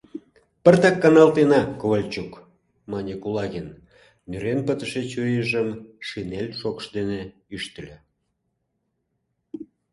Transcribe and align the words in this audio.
—Пыртак 0.63 0.95
каналтена, 1.03 1.61
Ковальчук,— 1.79 2.31
мане 2.91 3.13
Кулагин, 3.23 3.67
нӧрен 4.29 4.59
пытыше 4.67 5.01
чурийжым 5.11 5.69
шинель 6.07 6.51
шокш 6.59 6.85
дене 6.95 7.19
ӱштыльӧ. 7.55 7.97